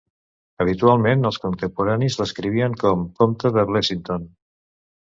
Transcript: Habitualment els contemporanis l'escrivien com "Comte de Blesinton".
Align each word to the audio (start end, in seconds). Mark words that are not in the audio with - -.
Habitualment 0.63 1.29
els 1.31 1.37
contemporanis 1.43 2.17
l'escrivien 2.23 2.79
com 2.87 3.07
"Comte 3.21 3.57
de 3.61 3.69
Blesinton". 3.73 4.29